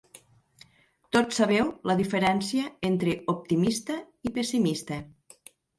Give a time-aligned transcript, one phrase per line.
[1.17, 5.05] Tots sabeu la diferència entre optimista i pessimista.